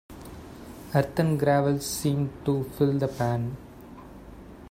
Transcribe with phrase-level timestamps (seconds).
[0.95, 3.55] Earth and gravel seemed to fill the pan.